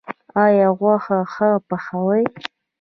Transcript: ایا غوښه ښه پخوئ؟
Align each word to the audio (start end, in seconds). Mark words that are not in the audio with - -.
ایا 0.43 0.67
غوښه 0.79 1.19
ښه 1.33 1.49
پخوئ؟ 1.67 2.23